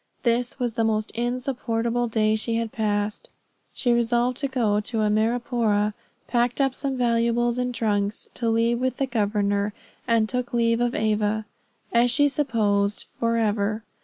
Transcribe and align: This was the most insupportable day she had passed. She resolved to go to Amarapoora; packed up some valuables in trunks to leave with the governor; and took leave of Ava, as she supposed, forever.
This 0.23 0.57
was 0.57 0.73
the 0.73 0.83
most 0.83 1.11
insupportable 1.11 2.07
day 2.07 2.35
she 2.35 2.55
had 2.55 2.71
passed. 2.71 3.29
She 3.71 3.93
resolved 3.93 4.35
to 4.37 4.47
go 4.47 4.79
to 4.79 4.97
Amarapoora; 5.03 5.93
packed 6.25 6.59
up 6.59 6.73
some 6.73 6.97
valuables 6.97 7.59
in 7.59 7.71
trunks 7.71 8.27
to 8.33 8.49
leave 8.49 8.79
with 8.79 8.97
the 8.97 9.05
governor; 9.05 9.75
and 10.07 10.27
took 10.27 10.55
leave 10.55 10.81
of 10.81 10.95
Ava, 10.95 11.45
as 11.93 12.09
she 12.09 12.27
supposed, 12.27 13.05
forever. 13.19 13.83